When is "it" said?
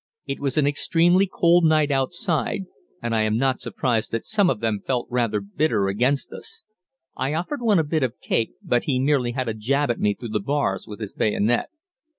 0.25-0.39